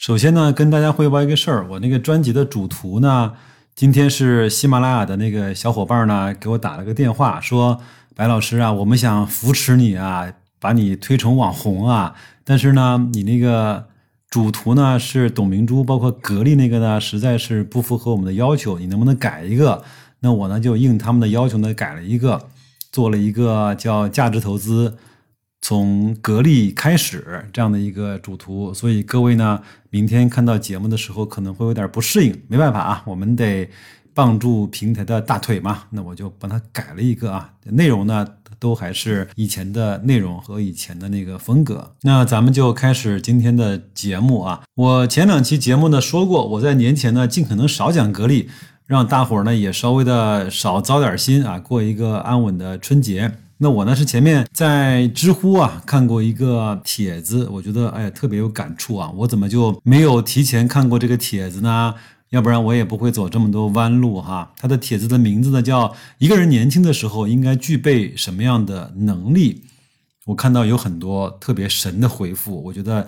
[0.00, 3.34] 首先呢，跟大家汇报一个事儿，我那个专辑的主图呢。
[3.74, 7.78] 今天是喜马拉雅的那个小伙伴呢，给我打了个电话，说
[8.16, 13.88] 白老师啊，我们想扶持你啊，把你推成网红啊，但是呢，你那个
[14.30, 19.84] 主图呢是董明珠，包括格力那个呢，实在是不符合我们的要求，你能不能改一个？
[20.20, 22.48] 那我呢就应他们的要求呢改了一个，
[22.90, 24.96] 做了一个叫价值投资。
[25.62, 29.60] 从格力开始这样的一个主图，所以各位呢，
[29.90, 33.68] 明天看到节目的时候可能会有点不适应，没办法啊，我们得
[34.14, 38.26] 帮助平台的大腿嘛，那我就帮他改了一个啊，内容呢
[38.58, 41.92] 都还是以前的内容和以前的那个风格。
[42.02, 48.50] 那咱们就开始今天的节目啊，我前两期节目呢说过，我在年前呢尽可能少讲格力，
[48.86, 53.30] 让大伙儿呢也稍微的少糟点心啊，过一个安稳的春节。
[53.62, 61.94] 那我呢是前面在知乎啊看过一个帖子，我觉得哎特别有感触啊，我怎么就没有提前看过这个帖子呢？
[62.30, 64.50] 要不然我也不会走这么多弯路哈。
[64.56, 69.64] 他的帖子的名字呢叫一个人年轻的时候应该具备什么样的能力？
[70.24, 73.06] 我看到有很多特别神的回复，我觉得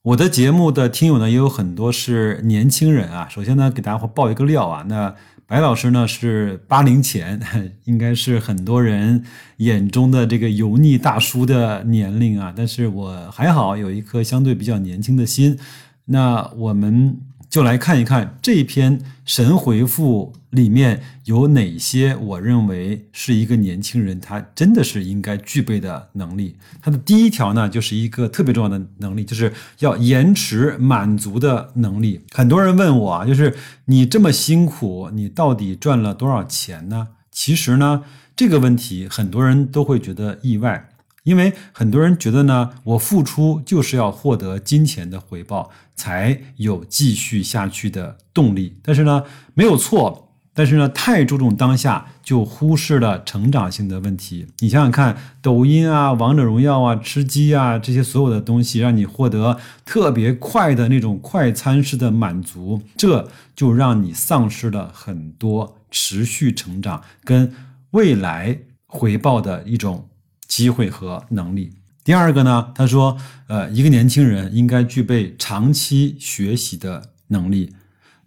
[0.00, 3.28] 我的节目的听友呢也有很多是年轻人啊。
[3.28, 5.14] 首先呢给大家伙爆一个料啊，那。
[5.50, 7.40] 白老师呢是八零前，
[7.82, 9.24] 应该是很多人
[9.56, 12.54] 眼中的这个油腻大叔的年龄啊。
[12.56, 15.58] 但是我还好，有一颗相对比较年轻的心。
[16.04, 17.20] 那我们。
[17.50, 26.56] 就来看一看这篇神回复里面有哪些我认为是一个年轻人他真的是应该具备的能力。
[26.80, 32.20] 他的第一条呢，就是一个特别重要的能力，就是要延迟满足的能力。
[32.30, 33.56] 很多人问我啊，就是
[33.86, 37.08] 你这么辛苦，你到底赚了多少钱呢？
[37.32, 38.04] 其实呢，
[38.36, 40.89] 这个问题很多人都会觉得意外。
[41.24, 48.78] 因为很多人觉得呢，我付出就是要获得金钱的回报，才有继续下去的动力。
[48.82, 50.26] 但是呢，没有错。
[50.52, 54.48] 但是呢，太注重当下，就忽视了成长性的问题。
[54.58, 67.54] 你想想看，抖音啊、王者荣耀啊、吃鸡啊这些所有的东西，让你获得特别快的那种快餐式的满足，这就让你丧失了很多持续成长跟
[67.92, 70.08] 未来回报的一种。
[70.50, 71.72] 机会和能力。
[72.02, 73.16] 第二个呢，他说，
[73.46, 77.72] 呃，一个年轻人应该具备长期学习的能力。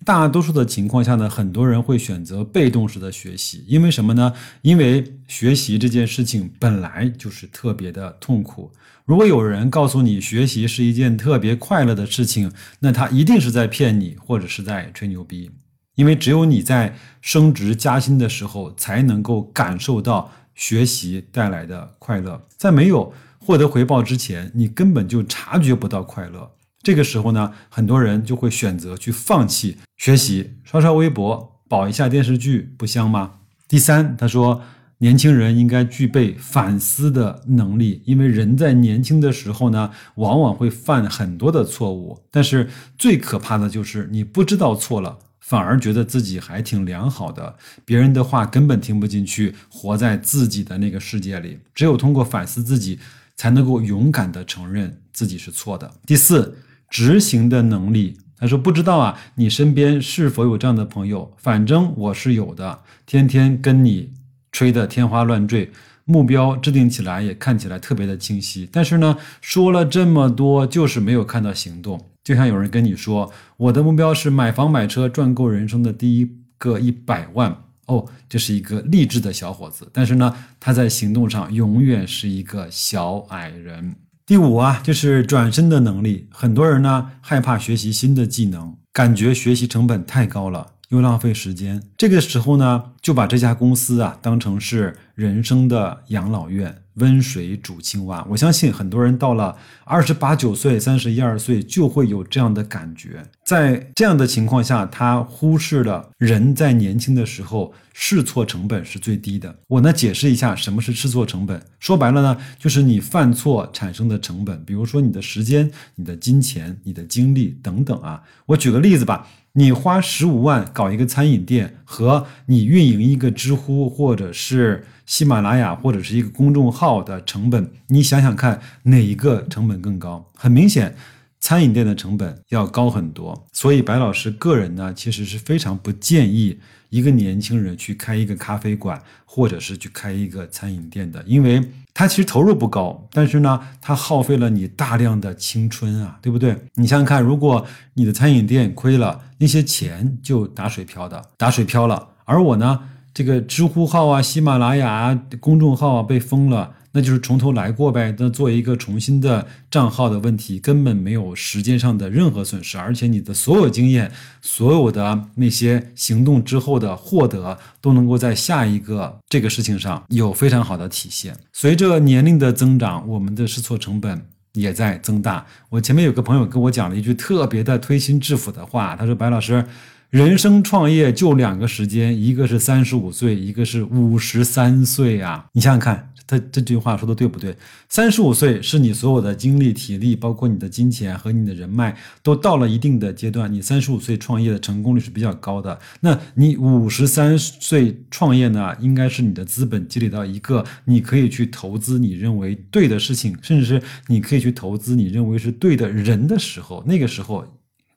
[0.05, 4.33] 大多数的情况下呢，很多人会选择被动式的学习，因为什么呢？
[4.61, 8.71] 因为学习这件事情本来就是特别的痛苦。
[9.05, 15.51] 如果有人告诉你学习是一件特别快乐的事情，那他一定是在骗你，或者是在吹牛逼。
[15.95, 20.31] 因为只有你在升职加薪的时候，才能够感受到。
[20.55, 26.51] 学习带来的快乐，在没有获得回报之前，你根本就察觉不到快乐。
[26.81, 33.39] 这个时候呢，很多人就会选择去放弃学习，刷刷微博，保一下电视剧，不香吗？
[33.67, 34.61] 第三，他说，
[34.97, 45.17] 年轻人应该具备反思的能力，因为人在年轻的时候呢，往往会犯很多的错误，但是最可怕的就是你不知道错了。
[45.45, 51.59] 反而觉得自己还挺良好的，别人的话根本听不进去，活在自己的那个世界里。
[51.75, 52.97] 只有通过反思自己，
[53.35, 55.91] 才能够勇敢的承认自己是错的。
[56.05, 56.57] 第四，
[56.89, 58.17] 执行的能力。
[58.37, 61.33] 他说：“不知道啊，你身边是否有这样的朋友？
[61.37, 64.11] 反正我是有的，天天跟你
[64.51, 65.71] 吹得天花乱坠，
[66.05, 77.55] 目标制定起来也看起来特别的清晰，但是呢，说了这么多，就是没有看到行动。”就像有人跟你说，我的目标是买房买车，赚够人生的第一个一百万
[77.87, 79.89] 哦，这是一个励志的小伙子。
[79.91, 83.95] 但是呢，他在行动上永远是一个小矮人。
[84.25, 86.29] 第五啊，就是转身的能力。
[86.31, 91.83] 很多人呢害怕学习新的技能，感觉学习成本太高了，又浪费时间。
[91.97, 96.82] 这个时候呢，就把这家公司啊当成是人生的养老院。
[96.95, 103.23] 温水煮青蛙，我相信很多人到了二十八九岁、三十一二岁就会有这样的感觉。
[103.43, 109.55] 在这样的情况下，他忽视了人在年轻的时候试错成本是最低的。
[109.67, 111.61] 我呢解释一下什么是试错成本。
[111.79, 118.23] 说白了呢，就是你犯错产生的成本，比如说你的时间、你的金钱、你的精力等等啊。
[118.45, 119.27] 我举个例子吧。
[119.55, 130.31] 你花十五万搞一个餐饮店，和你运营一个知乎或者是喜马拉雅或者是一个公众号的成本，你想想看哪一个成本更高？
[130.35, 130.95] 很明显。
[131.43, 136.57] 餐饮店的成本要高很多，所以白老师个人呢，其实是非常不建议
[136.89, 141.61] 一个年轻人去开一个咖啡馆，或者是去开一个餐饮店的，因为
[141.93, 146.55] 他其实投入不高，但是呢，他耗费了你大量的青春啊， 对不对？
[146.75, 152.07] 你想想看，如果你的餐饮店亏了，那些钱就打水漂的，打水漂了。
[152.23, 152.79] 而我呢，
[153.13, 156.75] 这个知乎号啊、喜马拉雅公众号啊被封了。
[156.93, 158.15] 那就是从头来过呗。
[158.17, 164.11] 那做一个重新的账号的问题，根本没有时间上的任何损失，而且你的所有经验、
[164.41, 171.35] 所有的那些行动之后的获得，都能够在下一个这个事情上有非常好的体现。
[171.51, 175.45] 随着年龄的增长，我们的试错成本也在增大。
[175.69, 179.65] 我前面有个朋友跟我讲了一句特别的推心置腹的话，他说：“白老师，
[180.13, 185.47] 人生创业就两个时间，一个是三十五岁，一个是五十三岁啊！
[185.53, 187.57] 你想想看。”他这句话说的对不对？
[187.89, 193.51] 三十五岁是你所有的精力、体力，包括你的金钱和你的人脉，都到了一定的阶段。
[193.51, 195.79] 你三十五岁创业的成功率是比较高的。
[196.01, 198.71] 那你五十三岁创业呢？
[198.79, 206.83] 应该是你的资本积累到一个你可以去投资你认为对的事情，甚至是你可以去投资你认为是对的人的时候。
[206.85, 207.43] 那个时候。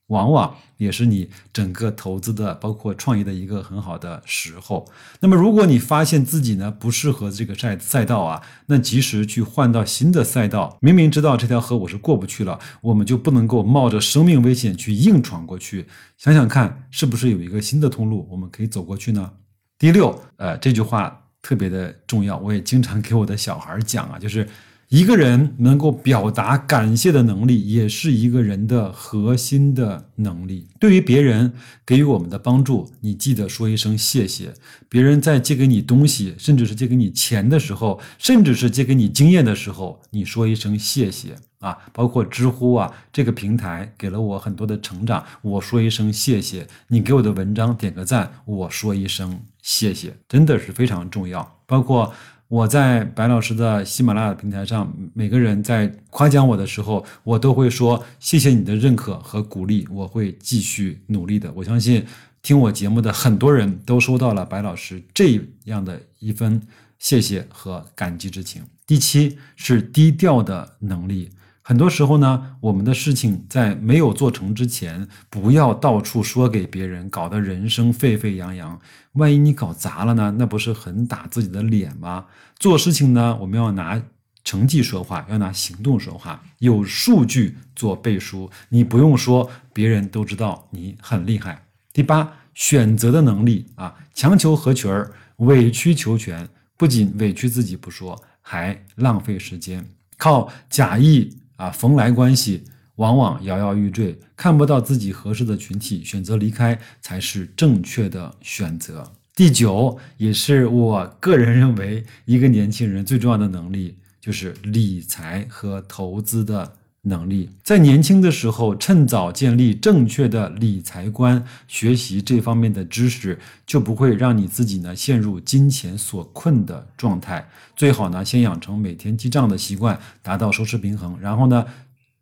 [0.08, 4.88] 往往也是你整个投资的，包括创业的一个很好的时候。
[5.20, 10.78] 那么，如果你发现自己呢不适合这个赛赛道啊，那及时去换到新的赛道。
[10.80, 15.86] 明明知道这条河我是过不去了，我们就不能够冒着生命危险去硬闯过去。
[16.16, 19.32] 想想看，是不是有一个新的通路我们可以走过去呢？
[19.78, 24.48] 第六，呃，这句话特别的重要，我也经常给我的小孩讲啊，就是。
[24.88, 30.68] 一个人能够表达感谢的能力，也是一个人的核心的能力。
[30.78, 31.52] 对于别人
[31.84, 34.54] 给予我们的帮助，你记得说一声谢谢。
[34.88, 41.76] 别人在借给你东西，甚至是借给你钱的时候，甚至是借给你经验的时候，你说一声谢谢啊！
[41.92, 46.64] 包括知乎啊这个平台给了我很多的成长，我说一声谢谢。
[46.86, 51.58] 你给我的文章点个赞，我说一声谢谢，真的是非常重要。
[51.66, 52.14] 包括。
[52.48, 61.52] 我在白老师的喜马拉雅平台上，每个人在夸奖我的时候，我都会说谢谢你的认可和鼓励，我会继续努力的。
[61.54, 62.06] 我相信
[62.42, 66.62] 听我节目的很多人都收到了白老师这样的一份
[66.98, 68.62] 谢谢和感激之情。
[68.86, 71.30] 第七是低调的能力。
[71.68, 78.80] 很多时候呢，我们的事情在没有做成之前，不要到处说给别人，搞得人生沸沸扬扬。
[79.14, 80.32] 万一你搞砸了呢？
[80.38, 82.26] 那不是很打自己的脸吗？
[82.56, 84.00] 做事情呢，我们要拿
[84.44, 88.48] 成绩说话，要拿行动说话，有数据做背书。
[88.68, 91.66] 你不用说，别人都知道你很厉害。
[91.92, 99.84] 第八，选择的能力啊，强求合群儿，委曲求全，不仅委屈自己不说，还浪费时间，
[100.16, 101.36] 靠假意。
[101.56, 102.64] 啊，逢来关系
[102.96, 109.12] 往往摇摇欲坠，看不到自己合适的群体，选择离开才是正确的选择。
[109.34, 116.76] 第九，也是我个人认为一个年轻人最重要的能力，就是理财和投资的。
[117.08, 127.48] 能力在年轻的时候，趁早建立正确的理财观，学习这方面的知识，就不会让你自己呢陷入金钱所困的状态。
[127.76, 131.16] 最好呢，先养成每天记账的习惯，达到收支平衡。
[131.20, 131.64] 然后呢，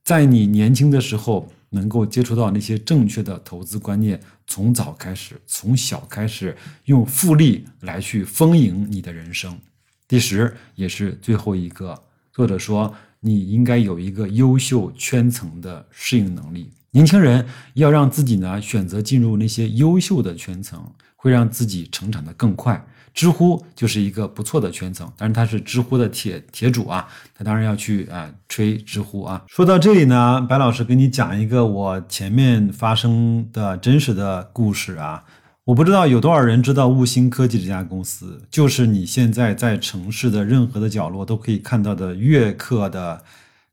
[0.02, 6.54] 在你年轻的时候，能够接触到那些正确的投资观念，从早开始，从小开始，
[6.84, 9.58] 用复利来去丰盈你的人生。
[10.06, 12.02] 第十，也是最后一个，
[12.34, 12.94] 作者说。
[13.24, 16.70] 你应该有一个优秀圈层的适应能力。
[16.90, 22.86] 年轻人要让自己呢选择进入那些优秀的圈层，会让自己成长的更快。
[23.14, 29.42] 知乎就是一个不错的圈层，但是他是知乎的铁铁主啊，他当然要去啊吹知乎啊。
[29.46, 35.24] 说到这里呢，白老师给你讲一个我前面发生的真实的故事啊。
[35.66, 43.24] 我不知道有多少人知道悟星科技这家公司，就是你现在在城市的任何的角落都可以看到的悦客的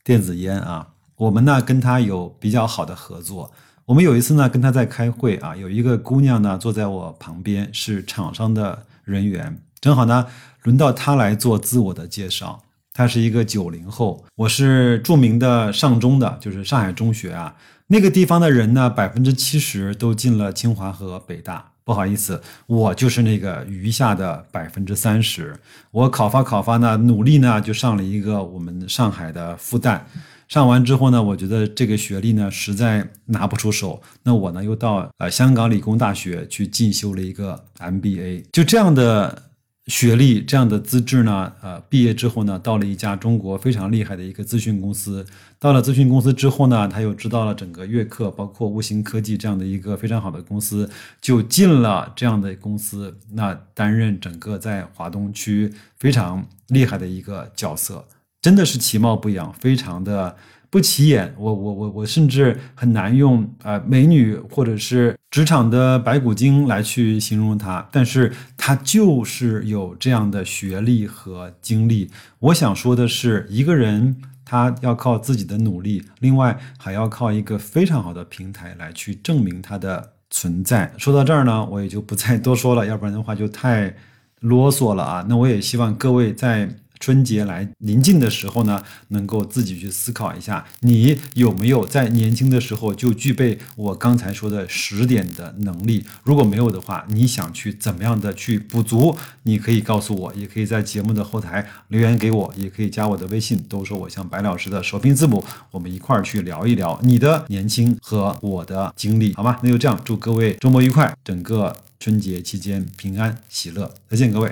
[0.01, 0.87] 电子烟啊。
[1.17, 3.51] 我们呢跟他有比较好的合作。
[3.87, 10.27] 我们有一次呢跟他在开会啊，有一个姑娘呢坐在我旁边，是厂商的人员，正好呢
[10.63, 12.63] 轮到她来做自我的介绍。
[12.93, 17.57] 她是一个九零后，我是著名的上中的，就是上海中学啊，
[17.87, 21.70] 那个地方的人呢百分之七十都进了清华和北大。
[21.91, 25.53] 不好意思，我就是那个余下的百分之三十。
[25.91, 29.99] 我考发考发呢，努力呢，就上了一个我们上海的复旦。
[30.47, 39.50] 上完之后呢，我觉得这个学历呢实在拿不出手，那我呢又到呃香港理工大学去进修了一个 MBA，就这样的。
[39.87, 41.51] 学历这样的资质呢？
[41.61, 45.25] 呃，毕业之后呢，到了一家中国非常厉害的一个咨询公司。
[45.57, 58.05] 到了咨询公司之后呢，他又知道了整个悦客，包括悟行科技这样的一个非常好的公司，就进了这样的公司，那担任整个在华东区非常厉害的一个角色，
[58.41, 60.35] 真的是其貌不扬，非常的。
[60.71, 72.09] 不起眼，我我我我甚至很难用呃美女或者是职场的白骨精来去形容她，但是她就是有这样的学历和经历。
[72.39, 80.93] 我想说的是，一个人他要靠自己的努力，另外还要靠一个非常好的平台来去证明他的存在。
[80.97, 83.93] 说到这儿呢，我也就不再多说了，要不然的话就太
[84.39, 85.25] 啰嗦了啊。
[85.27, 86.77] 那我也希望各位在。
[87.01, 96.05] 春节来临近的时候呢，能够自己去思考一下，你有没有在年轻的时候就具备我刚才说的十点的能力？
[96.23, 99.17] 如果没有的话，你想去怎么样的去补足？
[99.43, 109.59] 你可以告诉我，也可以在节目的后台留言给我，也可以加我的微信，都说我像白老师的首拼字母，我们一块儿去聊一聊你的年轻和我的经历，好吗？
[109.63, 114.51] 那就这样，祝各位周末愉快，整个春节期间平安喜乐，再见，各位。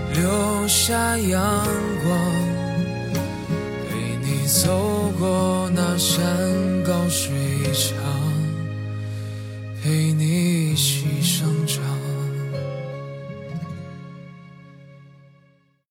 [0.13, 1.65] 留下阳
[2.03, 2.61] 光。
[3.89, 6.23] 陪你走过那山
[6.83, 7.31] 高水
[7.73, 8.20] 长，